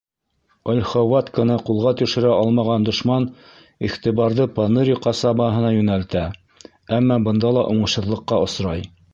Ольховатканы 0.71 1.57
ҡулға 1.67 1.91
төшөрә 1.99 2.31
алмаған 2.37 2.87
дошман 2.87 3.27
иғтибарҙы 3.89 4.47
Поныри 4.57 4.97
ҡасабаһына 5.07 5.71
йүнәлтә, 5.77 6.27
әммә 7.01 7.23
бында 7.29 7.55
ла 7.61 7.69
уңышһыҙлыҡҡа 7.77 8.45
осрай. 8.49 8.87